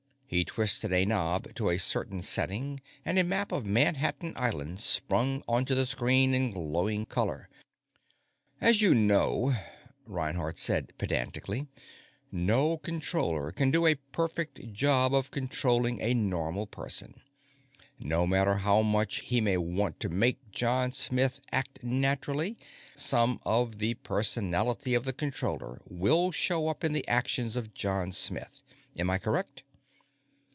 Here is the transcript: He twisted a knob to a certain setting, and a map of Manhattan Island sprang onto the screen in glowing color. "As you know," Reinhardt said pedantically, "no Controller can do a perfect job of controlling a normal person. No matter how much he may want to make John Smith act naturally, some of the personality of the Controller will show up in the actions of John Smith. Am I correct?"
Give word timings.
He 0.33 0.45
twisted 0.45 0.93
a 0.93 1.03
knob 1.03 1.53
to 1.55 1.69
a 1.69 1.77
certain 1.77 2.21
setting, 2.21 2.79
and 3.03 3.19
a 3.19 3.23
map 3.25 3.51
of 3.51 3.65
Manhattan 3.65 4.31
Island 4.37 4.79
sprang 4.79 5.43
onto 5.45 5.75
the 5.75 5.85
screen 5.85 6.33
in 6.33 6.51
glowing 6.51 7.05
color. 7.05 7.49
"As 8.61 8.81
you 8.81 8.95
know," 8.95 9.53
Reinhardt 10.07 10.57
said 10.57 10.97
pedantically, 10.97 11.67
"no 12.31 12.77
Controller 12.77 13.51
can 13.51 13.71
do 13.71 13.85
a 13.85 13.95
perfect 14.13 14.71
job 14.71 15.13
of 15.13 15.31
controlling 15.31 15.99
a 15.99 16.13
normal 16.13 16.65
person. 16.65 17.19
No 17.99 18.25
matter 18.25 18.55
how 18.55 18.81
much 18.81 19.19
he 19.25 19.41
may 19.41 19.57
want 19.57 19.99
to 19.99 20.07
make 20.07 20.49
John 20.53 20.93
Smith 20.93 21.41
act 21.51 21.83
naturally, 21.83 22.57
some 22.95 23.41
of 23.45 23.79
the 23.79 23.95
personality 23.95 24.93
of 24.93 25.03
the 25.03 25.11
Controller 25.11 25.81
will 25.89 26.31
show 26.31 26.69
up 26.69 26.85
in 26.85 26.93
the 26.93 27.05
actions 27.05 27.57
of 27.57 27.73
John 27.73 28.13
Smith. 28.13 28.63
Am 28.97 29.09
I 29.09 29.17
correct?" 29.17 29.63